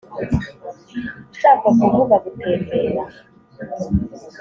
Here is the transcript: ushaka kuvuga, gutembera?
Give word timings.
ushaka 1.31 1.67
kuvuga, 1.79 2.15
gutembera? 2.23 3.03